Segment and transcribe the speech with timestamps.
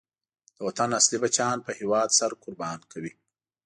[0.55, 3.13] د وطن اصلی بچیان په هېواد سر قربان کوي.